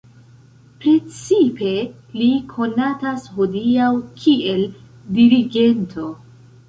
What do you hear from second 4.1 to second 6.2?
kiel dirigento.